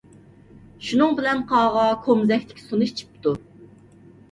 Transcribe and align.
شۇنىڭ 0.87 1.13
بىلەن 1.19 1.43
قاغا 1.51 1.85
كومزەكتىكى 2.07 2.67
سۇنى 2.73 2.91
ئىچىپتۇ. 2.91 3.39